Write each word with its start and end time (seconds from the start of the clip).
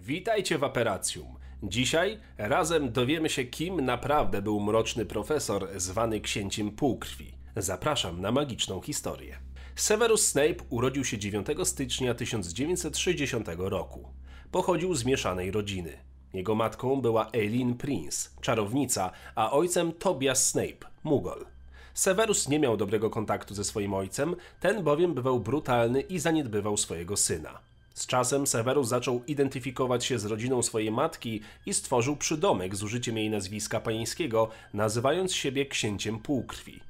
Witajcie 0.00 0.58
w 0.58 0.64
Aperacjum. 0.64 1.26
Dzisiaj 1.62 2.18
razem 2.38 2.92
dowiemy 2.92 3.28
się, 3.28 3.44
kim 3.44 3.80
naprawdę 3.80 4.42
był 4.42 4.60
mroczny 4.60 5.06
profesor 5.06 5.68
zwany 5.76 6.20
księciem 6.20 6.70
półkrwi. 6.70 7.32
Zapraszam 7.56 8.20
na 8.20 8.32
magiczną 8.32 8.80
historię. 8.80 9.38
Severus 9.76 10.26
Snape 10.26 10.64
urodził 10.70 11.04
się 11.04 11.18
9 11.18 11.46
stycznia 11.64 12.14
1960 12.14 13.48
roku. 13.56 14.08
Pochodził 14.50 14.94
z 14.94 15.04
mieszanej 15.04 15.50
rodziny. 15.50 15.92
Jego 16.34 16.54
matką 16.54 17.00
była 17.00 17.30
Eileen 17.32 17.74
Prince, 17.74 18.30
czarownica, 18.40 19.10
a 19.34 19.50
ojcem 19.50 19.92
Tobias 19.92 20.48
Snape, 20.48 20.86
Mugol. 21.04 21.46
Severus 21.94 22.48
nie 22.48 22.58
miał 22.58 22.76
dobrego 22.76 23.10
kontaktu 23.10 23.54
ze 23.54 23.64
swoim 23.64 23.94
ojcem, 23.94 24.36
ten 24.60 24.82
bowiem 24.82 25.14
bywał 25.14 25.40
brutalny 25.40 26.00
i 26.00 26.18
zaniedbywał 26.18 26.76
swojego 26.76 27.16
syna. 27.16 27.67
Z 27.98 28.06
czasem 28.06 28.46
Severus 28.46 28.88
zaczął 28.88 29.22
identyfikować 29.26 30.04
się 30.04 30.18
z 30.18 30.24
rodziną 30.24 30.62
swojej 30.62 30.90
matki 30.90 31.40
i 31.66 31.74
stworzył 31.74 32.16
przydomek 32.16 32.76
z 32.76 32.82
użyciem 32.82 33.18
jej 33.18 33.30
nazwiska 33.30 33.80
panieńskiego, 33.80 34.48
nazywając 34.74 35.34
siebie 35.34 35.66
księciem 35.66 36.18
półkrwi. 36.18 36.80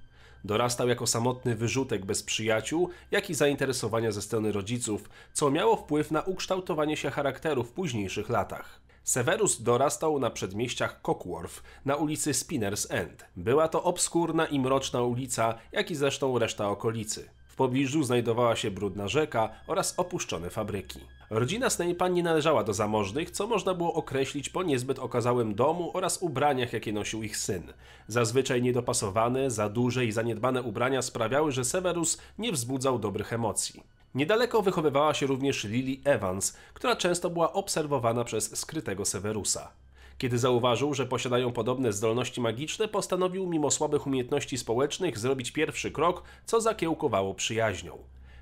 Dorastał 0.45 0.88
jako 0.88 1.06
samotny 1.06 1.56
wyrzutek 1.56 2.05
bez 2.05 2.23
przyjaciół, 2.23 2.91
jak 3.10 3.30
i 3.30 3.34
zainteresowania 3.34 4.12
ze 4.12 4.23
strony 4.23 4.52
rodziców, 4.52 5.10
co 5.33 5.50
miało 5.50 5.77
wpływ 5.77 6.10
na 6.10 6.23
ukształtowanie 6.23 6.97
się 6.97 7.11
charakteru 7.11 7.64
w 7.64 7.72
późniejszych 7.72 8.28
latach. 8.28 8.80
Severus 9.05 9.62
dorastał 9.62 10.19
na 10.19 10.30
przedmieściach 10.30 11.00
Cockworth, 11.02 11.62
na 11.84 11.97
ulicy 11.97 12.34
Spinners 12.34 12.91
End. 12.91 13.25
Była 13.36 13.69
to 13.69 13.83
obskurna 13.83 14.47
i 14.47 14.61
mroczna 14.61 15.02
ulica, 15.02 15.55
jak 15.72 15.91
i 15.91 15.95
zresztą 15.95 16.38
reszta 16.38 16.69
okolicy. 16.69 17.38
Pobliżu 17.59 18.05
znajdowała 18.05 18.57
się 18.57 18.71
brudna 18.71 19.09
rzeka 19.09 19.51
oraz 19.67 19.95
opuszczone 19.97 20.51
fabryki. 20.51 21.01
Rodzina 21.30 21.69
Snape'a 21.69 22.12
nie 22.12 22.23
należała 22.23 22.65
do 22.65 22.75
zamożnych, 22.75 23.31
co 23.31 23.47
można 23.47 23.75
było 23.75 23.95
określić 23.95 24.48
po 24.48 24.62
niezbyt 24.62 24.98
okazałym 24.98 25.55
domu 25.55 25.91
oraz 25.95 26.23
ubraniach, 26.23 26.73
jakie 26.73 26.92
nosił 26.92 27.23
ich 27.23 27.37
syn. 27.37 27.62
Zazwyczaj 28.09 28.62
niedopasowane, 28.62 29.50
za 29.50 29.69
duże 29.69 30.06
i 30.06 30.12
zaniedbane 30.12 30.62
ubrania 30.62 31.03
sprawiały, 31.03 31.53
że 31.53 31.65
Severus 31.65 32.19
nie 32.39 32.53
wzbudzał 32.53 32.98
dobrych 32.98 33.33
emocji. 33.33 33.83
Niedaleko 34.15 34.62
wychowywała 34.62 35.15
się 35.15 35.27
również 35.27 35.65
Lily 35.65 35.97
Evans, 36.05 36.56
która 36.75 36.97
często 36.97 37.31
była 37.31 37.53
obserwowana 37.53 38.25
przez 38.25 38.59
skrytego 38.59 39.05
Severusa. 39.05 39.72
Kiedy 40.19 40.38
zauważył, 40.38 40.94
że 40.94 41.06
posiadają 41.06 41.52
podobne 41.52 41.92
zdolności 41.92 42.41
magiczne, 42.41 42.88
postanowił 42.88 43.47
mimo 43.47 43.70
słabych 43.70 44.06
umiejętności 44.06 44.58
społecznych 44.58 45.19
zrobić 45.19 45.50
pierwszy 45.50 45.91
krok, 45.91 46.22
co 46.47 46.60
zakiełkowało 46.60 47.34
przyjaźnią. 47.34 47.98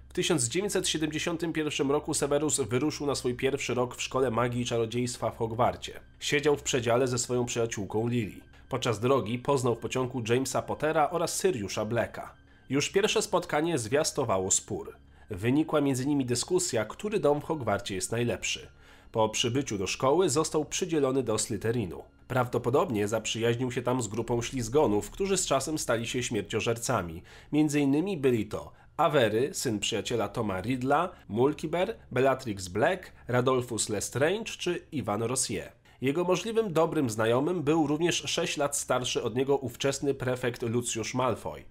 W 0.08 0.12
1971 0.12 1.90
roku 1.90 2.14
Severus 2.14 2.60
wyruszył 2.60 3.06
na 3.06 3.14
swój 3.14 3.34
pierwszy 3.34 3.74
rok 3.74 3.96
w 3.96 4.02
szkole 4.02 4.30
magii 4.30 4.62
i 4.62 4.64
czarodziejstwa 4.64 5.30
w 5.30 5.36
Hogwarcie. 5.36 6.00
Siedział 6.20 6.56
w 6.56 6.62
przedziale 6.62 7.08
ze 7.08 7.18
swoją 7.18 7.44
przyjaciółką 7.44 8.08
Lily. 8.08 8.40
Podczas 8.68 9.00
drogi 9.00 9.38
poznał 9.38 9.74
w 9.74 9.78
pociągu 9.78 10.22
Jamesa 10.28 10.62
Pottera 10.62 11.10
oraz 11.10 11.42
Siriusza 11.42 11.84
Blacka. 11.84 12.34
Już 12.70 12.90
pierwsze 12.90 13.22
spotkanie 13.22 13.78
zwiastowało 13.78 14.50
spór. 14.50 14.96
Wynikła 15.30 15.80
między 15.80 16.06
nimi 16.06 16.26
dyskusja, 16.26 16.84
który 16.84 17.20
dom 17.20 17.40
w 17.40 17.44
Hogwarcie 17.44 17.94
jest 17.94 18.12
najlepszy. 18.12 18.68
Po 19.12 19.28
przybyciu 19.28 19.78
do 19.78 19.86
szkoły 19.86 20.30
został 20.30 20.64
przydzielony 20.64 21.22
do 21.22 21.38
Slytherinu. 21.38 22.02
Prawdopodobnie 22.28 23.08
zaprzyjaźnił 23.08 23.72
się 23.72 23.82
tam 23.82 24.02
z 24.02 24.08
grupą 24.08 24.42
ślizgonów, 24.42 25.10
którzy 25.10 25.36
z 25.36 25.46
czasem 25.46 25.78
stali 25.78 26.06
się 26.06 26.22
śmierciożercami. 26.22 27.22
Między 27.52 27.80
innymi 27.80 28.16
byli 28.16 28.46
to 28.46 28.72
Avery, 28.96 29.54
syn 29.54 29.78
przyjaciela 29.78 30.28
Toma 30.28 30.60
Riddla, 30.60 31.08
Mulkiber, 31.28 31.96
Bellatrix 32.10 32.68
Black, 32.68 33.12
Radolfus 33.28 33.88
Lestrange 33.88 34.44
czy 34.44 34.86
Ivan 34.92 35.22
Rossier. 35.22 35.72
Jego 36.00 36.24
możliwym 36.24 36.72
dobrym 36.72 37.10
znajomym 37.10 37.62
był 37.62 37.86
również 37.86 38.22
6 38.26 38.56
lat 38.56 38.76
starszy 38.76 39.22
od 39.22 39.36
niego 39.36 39.56
ówczesny 39.56 40.14
prefekt 40.14 40.62
Lucius 40.62 41.14
Malfoy. 41.14 41.64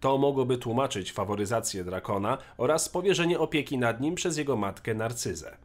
To 0.00 0.18
mogłoby 0.18 0.58
tłumaczyć 0.58 1.12
faworyzację 1.12 1.84
Drakona 1.84 2.38
oraz 2.56 2.88
powierzenie 2.88 3.38
opieki 3.38 3.78
nad 3.78 4.00
nim 4.00 4.14
przez 4.14 4.36
jego 4.36 4.56
matkę 4.56 4.94
Narcyzę. 4.94 5.56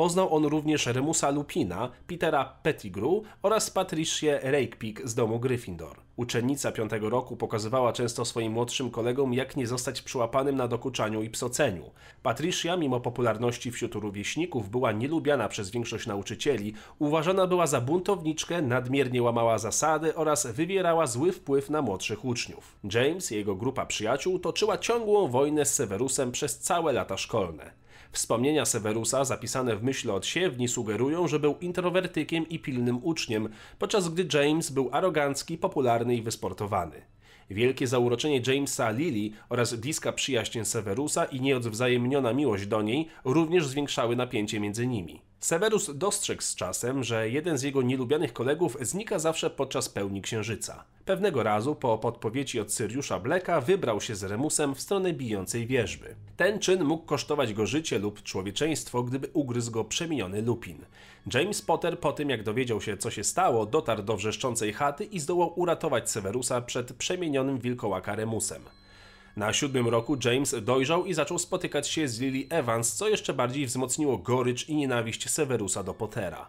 Poznał 0.00 0.34
on 0.34 0.44
również 0.44 0.86
Remusa 0.86 1.30
Lupina, 1.30 1.90
Petera 2.06 2.44
Pettigrew 2.62 3.22
oraz 3.42 3.70
Patricię 3.70 4.40
Rakepick 4.42 5.00
z 5.04 5.14
domu 5.14 5.38
Gryffindor. 5.38 5.96
Uczennica 6.16 6.72
piątego 6.72 7.10
roku 7.10 7.36
pokazywała 7.36 7.92
często 7.92 8.24
swoim 8.24 8.52
młodszym 8.52 8.90
kolegom, 8.90 9.34
jak 9.34 9.56
nie 9.56 9.66
zostać 9.66 10.02
przyłapanym 10.02 10.56
na 10.56 10.68
dokuczaniu 10.68 11.22
i 11.22 11.30
psoceniu. 11.30 11.90
Patricia, 12.22 12.76
mimo 12.76 13.00
popularności 13.00 13.70
wśród 13.70 13.94
rówieśników, 13.94 14.70
była 14.70 14.92
nielubiana 14.92 15.48
przez 15.48 15.70
większość 15.70 16.06
nauczycieli, 16.06 16.74
uważana 16.98 17.46
była 17.46 17.66
za 17.66 17.80
buntowniczkę, 17.80 18.62
nadmiernie 18.62 19.22
łamała 19.22 19.58
zasady 19.58 20.14
oraz 20.14 20.46
wywierała 20.46 21.06
zły 21.06 21.32
wpływ 21.32 21.70
na 21.70 21.82
młodszych 21.82 22.24
uczniów. 22.24 22.78
James 22.94 23.32
i 23.32 23.34
jego 23.34 23.56
grupa 23.56 23.86
przyjaciół 23.86 24.38
toczyła 24.38 24.78
ciągłą 24.78 25.28
wojnę 25.28 25.64
z 25.64 25.74
Severusem 25.74 26.32
przez 26.32 26.58
całe 26.58 26.92
lata 26.92 27.16
szkolne. 27.16 27.79
Wspomnienia 28.12 28.64
Severusa 28.64 29.24
zapisane 29.24 29.76
w 29.76 29.82
myśl 29.82 30.10
od 30.10 30.26
siewni 30.26 30.68
sugerują, 30.68 31.28
że 31.28 31.40
był 31.40 31.56
introwertykiem 31.60 32.48
i 32.48 32.58
pilnym 32.58 33.00
uczniem, 33.02 33.48
podczas 33.78 34.08
gdy 34.08 34.38
James 34.38 34.70
był 34.70 34.88
arogancki, 34.92 35.58
popularny 35.58 36.16
i 36.16 36.22
wysportowany. 36.22 37.02
Wielkie 37.50 37.86
zauroczenie 37.86 38.42
Jamesa 38.46 38.90
Lily 38.90 39.36
oraz 39.48 39.74
bliska 39.74 40.12
przyjaźń 40.12 40.64
Severusa 40.64 41.24
i 41.24 41.40
nieodwzajemniona 41.40 42.32
miłość 42.32 42.66
do 42.66 42.82
niej 42.82 43.08
również 43.24 43.66
zwiększały 43.66 44.16
napięcie 44.16 44.60
między 44.60 44.86
nimi. 44.86 45.29
Severus 45.40 45.90
dostrzegł 45.94 46.42
z 46.42 46.54
czasem, 46.54 47.04
że 47.04 47.30
jeden 47.30 47.58
z 47.58 47.62
jego 47.62 47.82
nielubianych 47.82 48.32
kolegów 48.32 48.76
znika 48.80 49.18
zawsze 49.18 49.50
podczas 49.50 49.88
pełni 49.88 50.22
księżyca. 50.22 50.84
Pewnego 51.04 51.42
razu, 51.42 51.74
po 51.74 51.98
podpowiedzi 51.98 52.60
od 52.60 52.72
Syriusza 52.72 53.18
Blacka, 53.18 53.60
wybrał 53.60 54.00
się 54.00 54.14
z 54.14 54.24
Remusem 54.24 54.74
w 54.74 54.80
stronę 54.80 55.12
bijącej 55.12 55.66
wierzby. 55.66 56.14
Ten 56.36 56.58
czyn 56.58 56.84
mógł 56.84 57.04
kosztować 57.04 57.54
go 57.54 57.66
życie 57.66 57.98
lub 57.98 58.22
człowieczeństwo, 58.22 59.02
gdyby 59.02 59.28
ugryzł 59.32 59.72
go 59.72 59.84
przemieniony 59.84 60.42
lupin. 60.42 60.78
James 61.34 61.62
Potter 61.62 61.98
po 61.98 62.12
tym, 62.12 62.30
jak 62.30 62.42
dowiedział 62.42 62.80
się, 62.80 62.96
co 62.96 63.10
się 63.10 63.24
stało, 63.24 63.66
dotarł 63.66 64.02
do 64.02 64.16
wrzeszczącej 64.16 64.72
chaty 64.72 65.04
i 65.04 65.20
zdołał 65.20 65.60
uratować 65.60 66.10
Severusa 66.10 66.60
przed 66.60 66.92
przemienionym 66.92 67.58
wilkołaka 67.58 68.14
Remusem. 68.14 68.62
Na 69.36 69.52
siódmym 69.52 69.88
roku 69.88 70.16
James 70.24 70.54
dojrzał 70.62 71.06
i 71.06 71.14
zaczął 71.14 71.38
spotykać 71.38 71.88
się 71.88 72.08
z 72.08 72.20
Lily 72.20 72.46
Evans, 72.48 72.92
co 72.92 73.08
jeszcze 73.08 73.34
bardziej 73.34 73.66
wzmocniło 73.66 74.18
gorycz 74.18 74.68
i 74.68 74.74
nienawiść 74.74 75.30
Severusa 75.30 75.82
do 75.82 75.94
Pottera. 75.94 76.48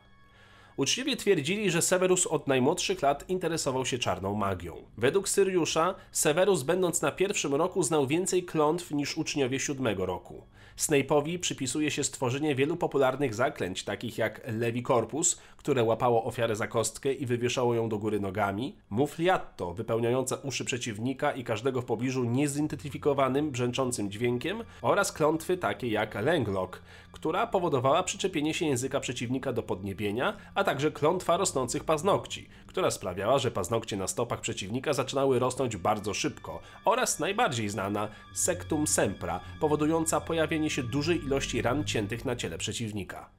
Uczciwie 0.77 1.15
twierdzili, 1.15 1.71
że 1.71 1.81
Severus 1.81 2.27
od 2.27 2.47
najmłodszych 2.47 3.01
lat 3.01 3.29
interesował 3.29 3.85
się 3.85 3.99
czarną 3.99 4.33
magią. 4.33 4.75
Według 4.97 5.29
Syriusza, 5.29 5.95
Severus 6.11 6.63
będąc 6.63 7.01
na 7.01 7.11
pierwszym 7.11 7.55
roku 7.55 7.83
znał 7.83 8.07
więcej 8.07 8.43
klątw 8.43 8.91
niż 8.91 9.17
uczniowie 9.17 9.59
siódmego 9.59 10.05
roku. 10.05 10.43
Snape'owi 10.81 11.39
przypisuje 11.39 11.91
się 11.91 12.03
stworzenie 12.03 12.55
wielu 12.55 12.77
popularnych 12.77 13.33
zaklęć, 13.33 13.83
takich 13.83 14.17
jak 14.17 14.41
Levi 14.47 14.83
Corpus, 14.83 15.41
które 15.57 15.83
łapało 15.83 16.23
ofiarę 16.23 16.55
za 16.55 16.67
kostkę 16.67 17.13
i 17.13 17.25
wywieszało 17.25 17.75
ją 17.75 17.89
do 17.89 17.97
góry 17.97 18.19
nogami, 18.19 18.75
Mufliatto, 18.89 19.73
wypełniające 19.73 20.37
uszy 20.37 20.65
przeciwnika 20.65 21.31
i 21.31 21.43
każdego 21.43 21.81
w 21.81 21.85
pobliżu 21.85 22.23
niezidentyfikowanym, 22.23 23.51
brzęczącym 23.51 24.11
dźwiękiem 24.11 24.63
oraz 24.81 25.11
klątwy 25.11 25.57
takie 25.57 25.87
jak 25.87 26.15
Langlock, 26.15 26.81
która 27.11 27.47
powodowała 27.47 28.03
przyczepienie 28.03 28.53
się 28.53 28.65
języka 28.65 28.99
przeciwnika 28.99 29.53
do 29.53 29.63
podniebienia, 29.63 30.37
a 30.55 30.63
także 30.63 30.91
klątwa 30.91 31.37
rosnących 31.37 31.83
paznokci, 31.83 32.49
która 32.67 32.91
sprawiała, 32.91 33.39
że 33.39 33.51
paznokcie 33.51 33.97
na 33.97 34.07
stopach 34.07 34.41
przeciwnika 34.41 34.93
zaczynały 34.93 35.39
rosnąć 35.39 35.77
bardzo 35.77 36.13
szybko 36.13 36.59
oraz 36.85 37.19
najbardziej 37.19 37.69
znana 37.69 38.07
Sectum 38.33 38.87
Sempra, 38.87 39.39
powodująca 39.59 40.21
pojawienie 40.21 40.69
się 40.71 40.83
dużej 40.83 41.23
ilości 41.25 41.61
ran 41.61 41.83
ciętych 41.83 42.25
na 42.25 42.35
ciele 42.35 42.57
przeciwnika. 42.57 43.29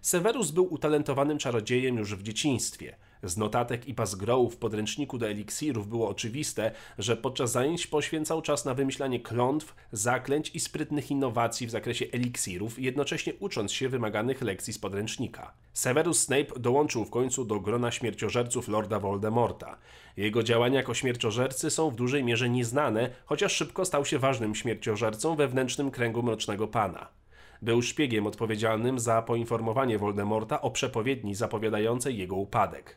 Severus 0.00 0.50
był 0.50 0.74
utalentowanym 0.74 1.38
czarodziejem 1.38 1.96
już 1.96 2.14
w 2.14 2.22
dzieciństwie. 2.22 2.96
Z 3.22 3.36
notatek 3.36 3.88
i 3.88 3.94
pasgrołów 3.94 4.54
w 4.54 4.56
podręczniku 4.56 5.18
do 5.18 5.28
eliksirów 5.28 5.88
było 5.88 6.08
oczywiste, 6.08 6.70
że 6.98 7.16
podczas 7.16 7.52
zajęć 7.52 7.86
poświęcał 7.86 8.42
czas 8.42 8.64
na 8.64 8.74
wymyślanie 8.74 9.20
klątw, 9.20 9.74
zaklęć 9.92 10.50
i 10.54 10.60
sprytnych 10.60 11.10
innowacji 11.10 11.66
w 11.66 11.70
zakresie 11.70 12.06
eliksirów, 12.12 12.78
jednocześnie 12.78 13.34
ucząc 13.34 13.72
się 13.72 13.88
wymaganych 13.88 14.42
lekcji 14.42 14.72
z 14.72 14.78
podręcznika. 14.78 15.52
Severus 15.72 16.20
Snape 16.20 16.60
dołączył 16.60 17.04
w 17.04 17.10
końcu 17.10 17.44
do 17.44 17.60
grona 17.60 17.90
śmierciożerców 17.90 18.68
Lorda 18.68 19.00
Voldemorta. 19.00 19.78
Jego 20.16 20.42
działania 20.42 20.76
jako 20.76 20.94
śmierciożercy 20.94 21.70
są 21.70 21.90
w 21.90 21.94
dużej 21.94 22.24
mierze 22.24 22.50
nieznane, 22.50 23.10
chociaż 23.24 23.52
szybko 23.52 23.84
stał 23.84 24.04
się 24.04 24.18
ważnym 24.18 24.54
śmierciożercą 24.54 25.36
we 25.36 25.48
wewnętrznym 25.48 25.90
kręgu 25.90 26.22
Mrocznego 26.22 26.68
Pana. 26.68 27.08
Był 27.62 27.82
szpiegiem 27.82 28.26
odpowiedzialnym 28.26 28.98
za 28.98 29.22
poinformowanie 29.22 29.98
Voldemorta 29.98 30.60
o 30.60 30.70
przepowiedni 30.70 31.34
zapowiadającej 31.34 32.18
jego 32.18 32.36
upadek. 32.36 32.96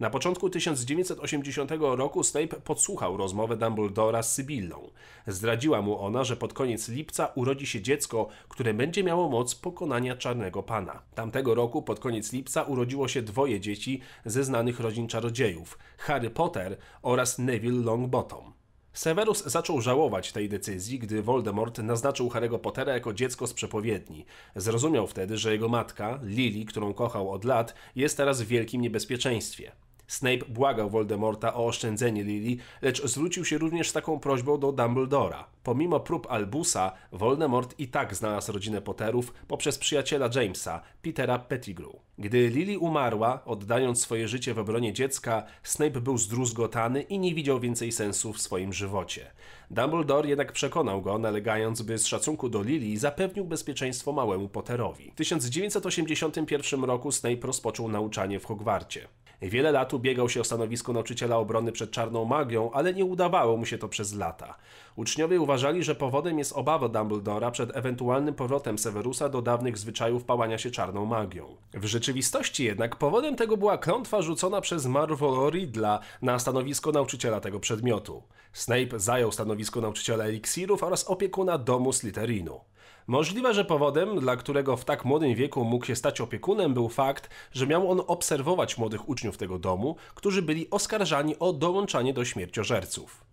Na 0.00 0.10
początku 0.10 0.50
1980 0.50 1.70
roku 1.80 2.22
Snape 2.22 2.60
podsłuchał 2.64 3.16
rozmowę 3.16 3.56
Dumbledora 3.56 4.22
z 4.22 4.34
Sybillą. 4.34 4.90
Zdradziła 5.26 5.82
mu 5.82 5.98
ona, 5.98 6.24
że 6.24 6.36
pod 6.36 6.52
koniec 6.52 6.88
lipca 6.88 7.32
urodzi 7.34 7.66
się 7.66 7.82
dziecko, 7.82 8.28
które 8.48 8.74
będzie 8.74 9.04
miało 9.04 9.28
moc 9.28 9.54
pokonania 9.54 10.16
Czarnego 10.16 10.62
Pana. 10.62 11.02
Tamtego 11.14 11.54
roku 11.54 11.82
pod 11.82 12.00
koniec 12.00 12.32
lipca 12.32 12.62
urodziło 12.62 13.08
się 13.08 13.22
dwoje 13.22 13.60
dzieci 13.60 14.00
ze 14.24 14.44
znanych 14.44 14.80
rodzin 14.80 15.08
czarodziejów: 15.08 15.78
Harry 15.98 16.30
Potter 16.30 16.76
oraz 17.02 17.38
Neville 17.38 17.84
Longbottom. 17.84 18.61
Severus 18.92 19.44
zaczął 19.44 19.80
żałować 19.80 20.32
tej 20.32 20.48
decyzji, 20.48 20.98
gdy 20.98 21.22
Voldemort 21.22 21.78
naznaczył 21.78 22.28
Harry'ego 22.28 22.58
Pottera 22.58 22.92
jako 22.92 23.12
dziecko 23.12 23.46
z 23.46 23.54
przepowiedni. 23.54 24.24
Zrozumiał 24.56 25.06
wtedy, 25.06 25.38
że 25.38 25.52
jego 25.52 25.68
matka, 25.68 26.20
Lily, 26.22 26.64
którą 26.64 26.94
kochał 26.94 27.30
od 27.30 27.44
lat, 27.44 27.74
jest 27.96 28.16
teraz 28.16 28.42
w 28.42 28.46
wielkim 28.46 28.82
niebezpieczeństwie. 28.82 29.72
Snape 30.12 30.44
błagał 30.48 30.90
Voldemorta 30.90 31.54
o 31.54 31.66
oszczędzenie 31.66 32.24
Lily, 32.24 32.56
lecz 32.82 33.06
zwrócił 33.06 33.44
się 33.44 33.58
również 33.58 33.90
z 33.90 33.92
taką 33.92 34.20
prośbą 34.20 34.58
do 34.58 34.72
Dumbledora. 34.72 35.44
Pomimo 35.62 36.00
prób 36.00 36.26
Albusa, 36.30 36.92
Voldemort 37.12 37.74
i 37.78 37.88
tak 37.88 38.14
znalazł 38.14 38.52
rodzinę 38.52 38.82
Potterów 38.82 39.32
poprzez 39.48 39.78
przyjaciela 39.78 40.28
Jamesa, 40.34 40.82
Petera 41.02 41.38
Pettigrew. 41.38 41.92
Gdy 42.18 42.48
Lily 42.48 42.78
umarła, 42.78 43.44
oddając 43.44 44.00
swoje 44.00 44.28
życie 44.28 44.54
w 44.54 44.58
obronie 44.58 44.92
dziecka, 44.92 45.42
Snape 45.62 46.00
był 46.00 46.18
zdruzgotany 46.18 47.02
i 47.02 47.18
nie 47.18 47.34
widział 47.34 47.60
więcej 47.60 47.92
sensu 47.92 48.32
w 48.32 48.40
swoim 48.40 48.72
żywocie. 48.72 49.30
Dumbledore 49.70 50.28
jednak 50.28 50.52
przekonał 50.52 51.02
go, 51.02 51.18
nalegając, 51.18 51.82
by 51.82 51.98
z 51.98 52.06
szacunku 52.06 52.48
do 52.48 52.62
Lily 52.62 52.98
zapewnił 52.98 53.44
bezpieczeństwo 53.44 54.12
małemu 54.12 54.48
Potterowi. 54.48 55.10
W 55.10 55.14
1981 55.14 56.84
roku 56.84 57.12
Snape 57.12 57.46
rozpoczął 57.46 57.88
nauczanie 57.88 58.40
w 58.40 58.44
Hogwarcie. 58.44 59.08
Wiele 59.48 59.72
lat 59.72 59.94
ubiegał 59.94 60.28
się 60.28 60.40
o 60.40 60.44
stanowisko 60.44 60.92
nauczyciela 60.92 61.36
obrony 61.36 61.72
przed 61.72 61.90
czarną 61.90 62.24
magią, 62.24 62.70
ale 62.72 62.94
nie 62.94 63.04
udawało 63.04 63.56
mu 63.56 63.66
się 63.66 63.78
to 63.78 63.88
przez 63.88 64.14
lata. 64.14 64.54
Uczniowie 64.96 65.40
uważali, 65.40 65.84
że 65.84 65.94
powodem 65.94 66.38
jest 66.38 66.52
obawa 66.52 66.88
Dumbledora 66.88 67.50
przed 67.50 67.76
ewentualnym 67.76 68.34
powrotem 68.34 68.78
Severusa 68.78 69.28
do 69.28 69.42
dawnych 69.42 69.78
zwyczajów 69.78 70.24
pałania 70.24 70.58
się 70.58 70.70
czarną 70.70 71.04
magią. 71.04 71.56
W 71.74 71.84
rzeczywistości 71.84 72.64
jednak 72.64 72.96
powodem 72.96 73.36
tego 73.36 73.56
była 73.56 73.78
klątwa 73.78 74.22
rzucona 74.22 74.60
przez 74.60 74.86
Marvolo 74.86 75.50
Riddla 75.50 76.00
na 76.22 76.38
stanowisko 76.38 76.92
nauczyciela 76.92 77.40
tego 77.40 77.60
przedmiotu. 77.60 78.22
Snape 78.52 78.98
zajął 78.98 79.32
stanowisko 79.32 79.80
nauczyciela 79.80 80.24
eliksirów 80.24 80.82
oraz 80.82 81.04
opiekuna 81.04 81.58
domu 81.58 81.92
Slytherinu. 81.92 82.60
Możliwe, 83.06 83.54
że 83.54 83.64
powodem, 83.64 84.20
dla 84.20 84.36
którego 84.36 84.76
w 84.76 84.84
tak 84.84 85.04
młodym 85.04 85.34
wieku 85.34 85.64
mógł 85.64 85.86
się 85.86 85.96
stać 85.96 86.20
opiekunem, 86.20 86.74
był 86.74 86.88
fakt, 86.88 87.30
że 87.52 87.66
miał 87.66 87.90
on 87.90 88.02
obserwować 88.06 88.78
młodych 88.78 89.08
uczniów 89.08 89.36
tego 89.36 89.58
domu, 89.58 89.96
którzy 90.14 90.42
byli 90.42 90.70
oskarżani 90.70 91.38
o 91.38 91.52
dołączanie 91.52 92.14
do 92.14 92.24
śmierciożerców. 92.24 93.24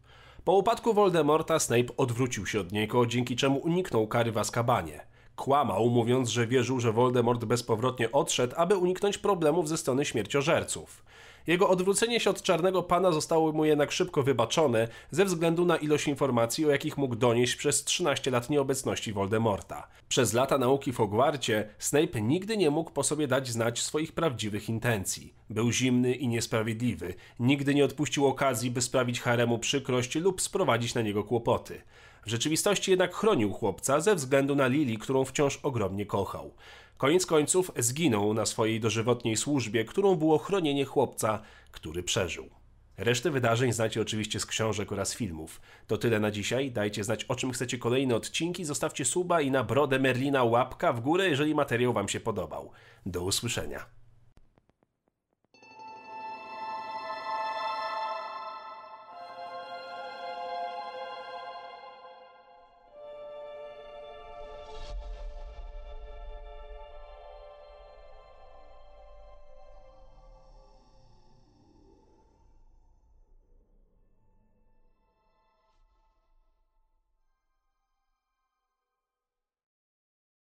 Po 0.44 0.54
upadku 0.54 0.94
Voldemorta 0.94 1.60
Snape 1.60 1.98
odwrócił 1.98 2.45
się 2.45 2.60
od 2.60 2.71
niego, 2.71 3.06
dzięki 3.06 3.36
czemu 3.36 3.60
uniknął 3.60 4.07
kary 4.07 4.31
w 4.31 4.38
Azkabanie. 4.38 5.06
Kłamał, 5.36 5.89
mówiąc, 5.89 6.30
że 6.30 6.48
wierzył, 6.48 6.80
że 6.80 6.92
Voldemort 6.92 7.45
bezpowrotnie 7.45 8.12
odszedł, 8.12 8.54
aby 8.57 8.77
uniknąć 8.77 9.18
problemów 9.18 9.69
ze 9.69 9.77
strony 9.77 10.06
śmierciożerców. 10.06 11.04
Jego 11.47 11.69
odwrócenie 11.69 12.19
się 12.19 12.30
od 12.30 12.41
Czarnego 12.41 12.83
Pana 12.83 13.12
zostało 13.12 13.51
mu 13.51 13.65
jednak 13.65 13.91
szybko 13.91 14.24
wybaczone 14.24 14.88
ze 15.12 15.25
względu 15.25 15.65
na 15.65 15.77
ilość 15.77 16.07
informacji, 16.07 16.65
o 16.65 16.69
jakich 16.69 16.97
mógł 16.97 17.15
donieść 17.15 17.56
przez 17.56 17.83
13 17.83 18.31
lat 18.31 18.50
nieobecności 18.50 19.13
Voldemorta. 19.13 19.88
Przez 20.09 20.33
lata 20.33 20.57
nauki 20.57 20.91
w 20.91 20.97
Hogwarcie 20.97 21.69
Snape 21.80 22.21
nigdy 22.21 22.57
nie 22.57 22.69
mógł 22.69 22.91
po 22.91 23.03
sobie 23.03 23.27
dać 23.27 23.50
znać 23.50 23.81
swoich 23.81 24.12
prawdziwych 24.12 24.69
intencji. 24.69 25.33
Był 25.50 25.71
zimny 25.71 26.15
i 26.15 26.27
niesprawiedliwy, 26.27 27.13
nigdy 27.39 27.75
nie 27.75 27.86
odpuścił 27.86 28.27
okazji, 28.27 28.71
by 28.71 28.81
sprawić 28.81 29.21
Haremu 29.21 29.59
przykrość 29.59 30.15
lub 30.15 30.41
sprowadzić 30.41 30.95
na 30.95 31.01
niego 31.01 31.24
kłopoty. 31.24 31.81
W 32.25 32.30
rzeczywistości 32.30 32.91
jednak 32.91 33.15
chronił 33.15 33.53
chłopca 33.53 34.00
ze 34.00 34.15
względu 34.15 34.56
na 34.56 34.68
Lili, 34.68 34.97
którą 34.97 35.25
wciąż 35.25 35.59
ogromnie 35.63 36.06
kochał. 36.06 36.51
Koniec 37.00 37.25
końców 37.25 37.72
zginął 37.78 38.34
na 38.34 38.46
swojej 38.46 38.80
dożywotniej 38.80 39.38
służbie, 39.38 39.86
którą 39.86 40.16
było 40.16 40.38
chronienie 40.38 40.86
chłopca, 40.86 41.42
który 41.72 42.04
przeżył. 42.04 42.50
Resztę 42.98 43.31
wydarzeń 43.31 43.74
znacie 43.74 44.01
oczywiście 44.01 44.40
z 44.40 44.46
książek 44.46 44.92
oraz 44.92 45.16
filmów. 45.16 45.62
To 45.88 45.98
tyle 45.98 46.19
na 46.19 46.31
dzisiaj. 46.31 46.72
Dajcie 46.72 47.04
znać 47.04 47.24
o 47.24 47.36
czym 47.36 47.51
chcecie 47.51 47.78
kolejne 47.78 48.16
odcinki, 48.16 48.66
zostawcie 48.66 49.06
suba 49.06 49.42
i 49.42 49.51
na 49.51 49.63
brodę 49.63 50.00
Merlina 50.00 50.44
łapka 50.44 50.94
w 50.94 51.01
górę, 51.01 51.30
jeżeli 51.30 51.56
materiał 51.56 51.94
Wam 51.94 52.10
się 52.10 52.19
podobał. 52.19 52.72
Do 53.06 53.24
usłyszenia. 53.24 53.99